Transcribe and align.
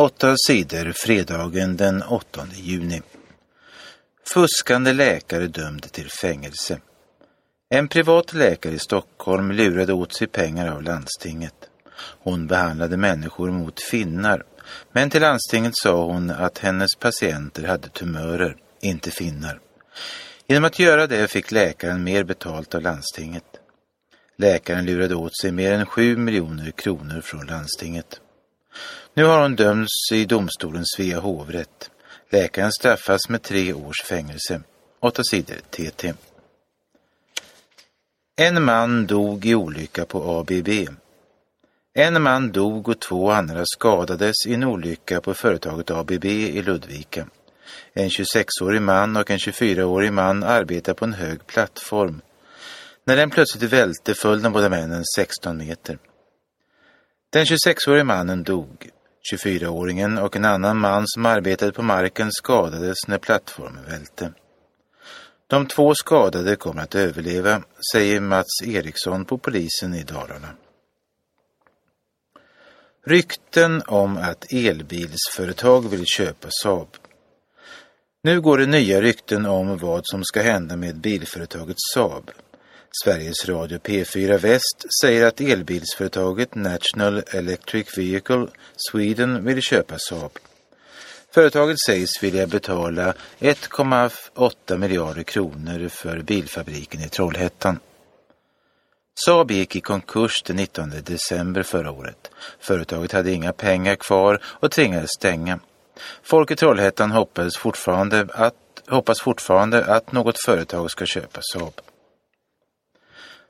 Åtta 0.00 0.36
sidor 0.46 0.92
fredagen 0.96 1.76
den 1.76 2.02
8 2.02 2.46
juni. 2.54 3.02
Fuskande 4.34 4.92
läkare 4.92 5.46
dömd 5.46 5.92
till 5.92 6.10
fängelse. 6.10 6.80
En 7.70 7.88
privat 7.88 8.32
läkare 8.32 8.74
i 8.74 8.78
Stockholm 8.78 9.52
lurade 9.52 9.92
åt 9.92 10.14
sig 10.14 10.26
pengar 10.26 10.72
av 10.72 10.82
landstinget. 10.82 11.54
Hon 11.98 12.46
behandlade 12.46 12.96
människor 12.96 13.50
mot 13.50 13.82
finnar, 13.82 14.44
men 14.92 15.10
till 15.10 15.20
landstinget 15.20 15.76
sa 15.76 16.04
hon 16.04 16.30
att 16.30 16.58
hennes 16.58 16.94
patienter 16.98 17.62
hade 17.62 17.88
tumörer, 17.88 18.56
inte 18.80 19.10
finnar. 19.10 19.60
Genom 20.46 20.64
att 20.64 20.78
göra 20.78 21.06
det 21.06 21.28
fick 21.28 21.50
läkaren 21.50 22.04
mer 22.04 22.24
betalt 22.24 22.74
av 22.74 22.82
landstinget. 22.82 23.44
Läkaren 24.36 24.86
lurade 24.86 25.14
åt 25.14 25.36
sig 25.40 25.52
mer 25.52 25.72
än 25.72 25.86
sju 25.86 26.16
miljoner 26.16 26.70
kronor 26.70 27.20
från 27.20 27.46
landstinget. 27.46 28.20
Nu 29.14 29.24
har 29.24 29.42
hon 29.42 29.56
dömts 29.56 30.12
i 30.12 30.24
domstolen 30.24 30.84
Svea 30.86 31.20
hovrätt. 31.20 31.90
Läkaren 32.30 32.72
straffas 32.72 33.28
med 33.28 33.42
tre 33.42 33.72
års 33.72 34.02
fängelse. 34.02 34.60
Åtta 35.00 35.22
sidor 35.24 35.56
TT. 35.70 36.14
En 38.36 38.64
man 38.64 39.06
dog 39.06 39.46
i 39.46 39.54
olycka 39.54 40.04
på 40.04 40.38
ABB. 40.38 40.68
En 41.94 42.22
man 42.22 42.52
dog 42.52 42.88
och 42.88 43.00
två 43.00 43.30
andra 43.30 43.62
skadades 43.66 44.46
i 44.46 44.54
en 44.54 44.64
olycka 44.64 45.20
på 45.20 45.34
företaget 45.34 45.90
ABB 45.90 46.24
i 46.24 46.62
Ludvika. 46.62 47.26
En 47.92 48.08
26-årig 48.08 48.82
man 48.82 49.16
och 49.16 49.30
en 49.30 49.38
24-årig 49.38 50.12
man 50.12 50.44
arbetar 50.44 50.94
på 50.94 51.04
en 51.04 51.12
hög 51.12 51.46
plattform. 51.46 52.20
När 53.04 53.16
den 53.16 53.30
plötsligt 53.30 53.72
välte 53.72 54.14
föll 54.14 54.42
de 54.42 54.52
båda 54.52 54.68
männen 54.68 55.04
16 55.16 55.56
meter. 55.56 55.98
Den 57.30 57.44
26-årige 57.44 58.04
mannen 58.04 58.42
dog. 58.42 58.90
24-åringen 59.32 60.18
och 60.18 60.36
en 60.36 60.44
annan 60.44 60.78
man 60.78 61.04
som 61.06 61.26
arbetade 61.26 61.72
på 61.72 61.82
marken 61.82 62.32
skadades 62.32 62.98
när 63.08 63.18
plattformen 63.18 63.84
välte. 63.84 64.32
De 65.46 65.66
två 65.66 65.94
skadade 65.94 66.56
kommer 66.56 66.82
att 66.82 66.94
överleva, 66.94 67.62
säger 67.92 68.20
Mats 68.20 68.62
Eriksson 68.64 69.24
på 69.24 69.38
polisen 69.38 69.94
i 69.94 70.02
Dalarna. 70.02 70.48
Rykten 73.06 73.82
om 73.86 74.16
att 74.16 74.52
elbilsföretag 74.52 75.88
vill 75.88 76.04
köpa 76.06 76.48
Saab. 76.62 76.96
Nu 78.22 78.40
går 78.40 78.58
det 78.58 78.66
nya 78.66 79.00
rykten 79.00 79.46
om 79.46 79.78
vad 79.78 80.02
som 80.04 80.24
ska 80.24 80.42
hända 80.42 80.76
med 80.76 80.96
bilföretaget 80.96 81.76
Saab. 81.94 82.30
Sveriges 82.92 83.48
Radio 83.48 83.78
P4 83.78 84.38
Väst 84.38 84.84
säger 85.02 85.26
att 85.26 85.40
elbilsföretaget 85.40 86.54
National 86.54 87.22
Electric 87.26 87.98
Vehicle 87.98 88.46
Sweden 88.76 89.44
vill 89.44 89.62
köpa 89.62 89.94
Saab. 89.98 90.38
Företaget 91.34 91.76
sägs 91.86 92.22
vilja 92.22 92.46
betala 92.46 93.14
1,8 93.38 94.78
miljarder 94.78 95.22
kronor 95.22 95.88
för 95.88 96.22
bilfabriken 96.22 97.00
i 97.00 97.08
Trollhättan. 97.08 97.78
Saab 99.26 99.50
gick 99.50 99.76
i 99.76 99.80
konkurs 99.80 100.42
den 100.42 100.56
19 100.56 100.92
december 101.04 101.62
förra 101.62 101.90
året. 101.90 102.30
Företaget 102.60 103.12
hade 103.12 103.32
inga 103.32 103.52
pengar 103.52 103.94
kvar 103.94 104.42
och 104.44 104.70
tvingades 104.70 105.10
stänga. 105.18 105.60
Folk 106.22 106.50
i 106.50 106.56
Trollhättan 106.56 107.10
hoppas 107.10 107.56
fortfarande 107.56 108.28
att, 108.32 108.54
hoppas 108.86 109.20
fortfarande 109.20 109.84
att 109.84 110.12
något 110.12 110.44
företag 110.44 110.90
ska 110.90 111.06
köpa 111.06 111.40
Saab. 111.52 111.80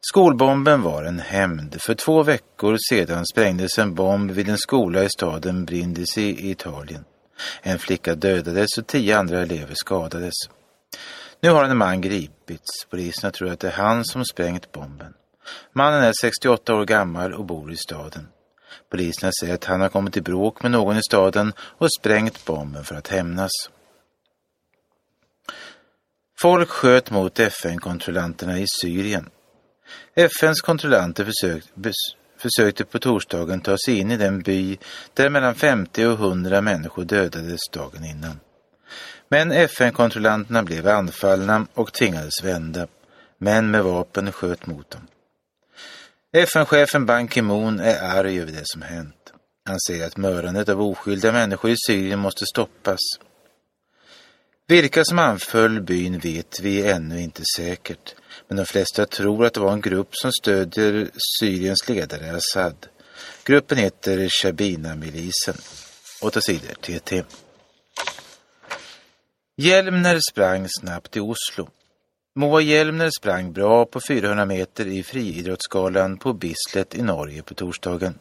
Skolbomben 0.00 0.82
var 0.82 1.04
en 1.04 1.18
hämnd. 1.18 1.82
För 1.82 1.94
två 1.94 2.22
veckor 2.22 2.76
sedan 2.88 3.26
sprängdes 3.26 3.78
en 3.78 3.94
bomb 3.94 4.30
vid 4.30 4.48
en 4.48 4.58
skola 4.58 5.04
i 5.04 5.08
staden 5.08 5.64
Brindisi 5.64 6.22
i 6.22 6.50
Italien. 6.50 7.04
En 7.62 7.78
flicka 7.78 8.14
dödades 8.14 8.78
och 8.78 8.86
tio 8.86 9.18
andra 9.18 9.40
elever 9.40 9.74
skadades. 9.74 10.34
Nu 11.40 11.50
har 11.50 11.64
en 11.64 11.76
man 11.76 12.00
gripits. 12.00 12.86
Poliserna 12.90 13.30
tror 13.30 13.50
att 13.50 13.60
det 13.60 13.68
är 13.68 13.72
han 13.72 14.04
som 14.04 14.24
sprängt 14.24 14.72
bomben. 14.72 15.14
Mannen 15.72 16.02
är 16.02 16.12
68 16.20 16.74
år 16.74 16.84
gammal 16.84 17.34
och 17.34 17.44
bor 17.44 17.72
i 17.72 17.76
staden. 17.76 18.28
Poliserna 18.90 19.32
säger 19.40 19.54
att 19.54 19.64
han 19.64 19.80
har 19.80 19.88
kommit 19.88 20.16
i 20.16 20.20
bråk 20.20 20.62
med 20.62 20.70
någon 20.70 20.96
i 20.96 21.02
staden 21.02 21.52
och 21.58 21.92
sprängt 22.00 22.44
bomben 22.44 22.84
för 22.84 22.94
att 22.94 23.08
hämnas. 23.08 23.50
Folk 26.40 26.68
sköt 26.68 27.10
mot 27.10 27.38
FN-kontrollanterna 27.38 28.58
i 28.58 28.64
Syrien. 28.80 29.30
FNs 30.14 30.60
kontrollanter 30.60 31.24
försökte, 31.24 31.92
försökte 32.38 32.84
på 32.84 32.98
torsdagen 32.98 33.60
ta 33.60 33.76
sig 33.84 33.98
in 33.98 34.10
i 34.10 34.16
den 34.16 34.42
by 34.42 34.78
där 35.14 35.28
mellan 35.28 35.54
50 35.54 36.06
och 36.06 36.12
100 36.12 36.60
människor 36.60 37.04
dödades 37.04 37.60
dagen 37.72 38.04
innan. 38.04 38.40
Men 39.28 39.52
FN-kontrollanterna 39.52 40.62
blev 40.62 40.88
anfallna 40.88 41.66
och 41.74 41.92
tvingades 41.92 42.44
vända. 42.44 42.86
Män 43.38 43.70
med 43.70 43.84
vapen 43.84 44.32
sköt 44.32 44.66
mot 44.66 44.90
dem. 44.90 45.06
FN-chefen 46.32 47.06
Ban 47.06 47.28
Ki-Moon 47.28 47.80
är 47.80 48.18
arg 48.18 48.40
över 48.40 48.52
det 48.52 48.62
som 48.64 48.82
hänt. 48.82 49.32
Han 49.64 49.80
säger 49.88 50.06
att 50.06 50.16
mördandet 50.16 50.68
av 50.68 50.82
oskyldiga 50.82 51.32
människor 51.32 51.70
i 51.70 51.74
Syrien 51.86 52.18
måste 52.18 52.44
stoppas. 52.46 53.00
Vilka 54.66 55.04
som 55.04 55.18
anföll 55.18 55.80
byn 55.80 56.18
vet 56.18 56.60
vi 56.60 56.90
ännu 56.90 57.20
inte 57.20 57.42
säkert, 57.56 58.14
men 58.48 58.56
de 58.56 58.66
flesta 58.66 59.06
tror 59.06 59.46
att 59.46 59.54
det 59.54 59.60
var 59.60 59.72
en 59.72 59.80
grupp 59.80 60.08
som 60.16 60.32
stödjer 60.42 61.10
Syriens 61.40 61.88
ledare 61.88 62.36
Assad. 62.36 62.86
Gruppen 63.44 63.78
heter 63.78 64.28
Shabina-milisen. 64.28 65.56
Åtta 66.20 66.40
sidor 66.40 66.74
TT. 66.74 67.22
Hjelmner 69.56 70.20
sprang 70.30 70.66
snabbt 70.80 71.16
i 71.16 71.20
Oslo. 71.20 71.68
Moa 72.36 72.60
Hjelmner 72.60 73.10
sprang 73.18 73.52
bra 73.52 73.84
på 73.84 74.00
400 74.08 74.46
meter 74.46 74.86
i 74.86 75.02
friidrottsgalan 75.02 76.16
på 76.16 76.32
Bislett 76.32 76.94
i 76.94 77.02
Norge 77.02 77.42
på 77.42 77.54
torsdagen. 77.54 78.18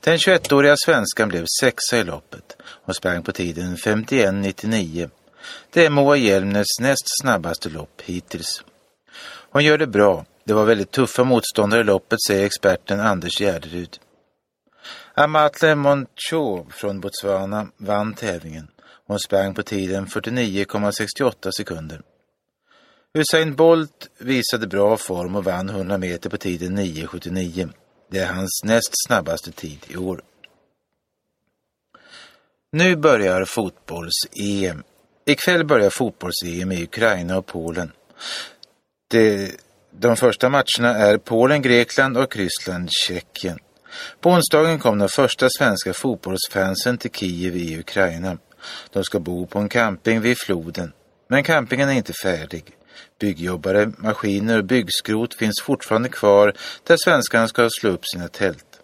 Den 0.00 0.16
21-åriga 0.16 0.74
svenskan 0.84 1.28
blev 1.28 1.44
sexa 1.60 1.98
i 1.98 2.04
loppet 2.04 2.56
och 2.62 2.96
sprang 2.96 3.22
på 3.22 3.32
tiden 3.32 3.76
51.99. 3.76 5.10
Det 5.70 5.86
är 5.86 5.90
Moa 5.90 6.16
Hjelmners 6.16 6.80
näst 6.80 7.04
snabbaste 7.22 7.68
lopp 7.68 8.02
hittills. 8.04 8.64
Hon 9.50 9.64
gör 9.64 9.78
det 9.78 9.86
bra. 9.86 10.24
Det 10.44 10.52
var 10.52 10.64
väldigt 10.64 10.90
tuffa 10.90 11.24
motståndare 11.24 11.80
i 11.80 11.84
loppet, 11.84 12.18
säger 12.26 12.46
experten 12.46 13.00
Anders 13.00 13.38
Gärderud. 13.38 13.98
Amatle 15.14 15.74
Moncho 15.74 16.70
från 16.70 17.00
Botswana 17.00 17.66
vann 17.76 18.14
tävlingen. 18.14 18.68
Hon 19.06 19.18
sprang 19.18 19.54
på 19.54 19.62
tiden 19.62 20.06
49,68 20.06 21.50
sekunder. 21.56 22.00
Usain 23.14 23.54
Bolt 23.54 24.10
visade 24.18 24.66
bra 24.66 24.96
form 24.96 25.36
och 25.36 25.44
vann 25.44 25.68
100 25.68 25.98
meter 25.98 26.30
på 26.30 26.36
tiden 26.36 26.78
9,79. 26.78 27.72
Det 28.10 28.18
är 28.18 28.32
hans 28.32 28.60
näst 28.64 28.90
snabbaste 29.06 29.52
tid 29.52 29.78
i 29.88 29.96
år. 29.96 30.22
Nu 32.72 32.96
börjar 32.96 33.44
fotbolls-EM. 33.44 34.82
Ikväll 35.26 35.64
börjar 35.64 35.90
fotbolls-EM 35.90 36.72
i 36.72 36.82
Ukraina 36.82 37.38
och 37.38 37.46
Polen. 37.46 37.92
Det, 39.08 39.50
de 39.90 40.16
första 40.16 40.48
matcherna 40.48 40.94
är 40.96 41.18
Polen, 41.18 41.62
Grekland 41.62 42.16
och 42.16 42.36
Ryssland, 42.36 42.88
Tjeckien. 42.92 43.58
På 44.20 44.30
onsdagen 44.30 44.78
kom 44.78 44.98
de 44.98 45.08
första 45.08 45.48
svenska 45.58 45.92
fotbollsfansen 45.92 46.98
till 46.98 47.10
Kiev 47.10 47.56
i 47.56 47.78
Ukraina. 47.78 48.38
De 48.92 49.04
ska 49.04 49.18
bo 49.18 49.46
på 49.46 49.58
en 49.58 49.68
camping 49.68 50.20
vid 50.20 50.38
floden. 50.38 50.92
Men 51.28 51.44
campingen 51.44 51.88
är 51.88 51.92
inte 51.92 52.12
färdig. 52.22 52.64
Byggjobbare, 53.20 53.92
maskiner 53.98 54.58
och 54.58 54.64
byggskrot 54.64 55.34
finns 55.34 55.62
fortfarande 55.62 56.08
kvar 56.08 56.54
där 56.86 56.96
svenskarna 57.04 57.48
ska 57.48 57.68
slå 57.70 57.90
upp 57.90 58.06
sina 58.12 58.28
tält. 58.28 58.80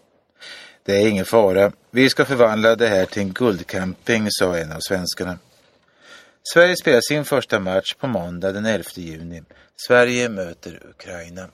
Det 0.86 0.96
är 0.96 1.08
ingen 1.08 1.24
fara. 1.24 1.72
Vi 1.90 2.10
ska 2.10 2.24
förvandla 2.24 2.76
det 2.76 2.86
här 2.86 3.06
till 3.06 3.22
en 3.22 3.32
guldcamping, 3.32 4.26
sa 4.30 4.56
en 4.56 4.72
av 4.72 4.80
svenskarna. 4.88 5.38
Sverige 6.54 6.76
spelar 6.76 7.00
sin 7.00 7.24
första 7.24 7.60
match 7.60 7.94
på 7.94 8.06
måndag 8.06 8.52
den 8.52 8.66
11 8.66 8.84
juni. 8.94 9.42
Sverige 9.86 10.28
möter 10.28 10.86
Ukraina. 10.90 11.48